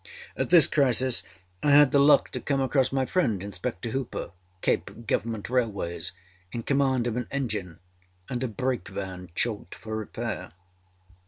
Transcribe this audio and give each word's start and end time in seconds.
At 0.35 0.49
this 0.49 0.65
crisis 0.65 1.21
I 1.61 1.69
had 1.69 1.91
the 1.91 1.99
luck 1.99 2.29
to 2.31 2.41
come 2.41 2.59
across 2.59 2.91
my 2.91 3.05
friend 3.05 3.43
Inspector 3.43 3.87
Hooper, 3.87 4.31
Cape 4.61 5.05
Government 5.05 5.47
Railways, 5.47 6.11
in 6.51 6.63
command 6.63 7.05
of 7.05 7.17
an 7.17 7.27
engine 7.29 7.77
and 8.27 8.43
a 8.43 8.47
brake 8.47 8.87
van 8.87 9.29
chalked 9.35 9.75
for 9.75 9.95
repair. 9.95 10.53